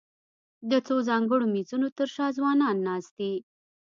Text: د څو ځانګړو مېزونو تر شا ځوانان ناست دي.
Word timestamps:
د 0.69 0.71
څو 0.87 0.95
ځانګړو 1.09 1.45
مېزونو 1.53 1.87
تر 1.97 2.07
شا 2.15 2.27
ځوانان 2.37 2.77
ناست 2.87 3.11
دي. 3.19 3.33